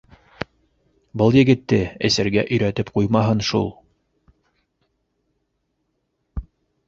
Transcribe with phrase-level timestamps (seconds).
[1.21, 3.69] Был егетте эсергә өйрәтеп ҡуймаһын шул!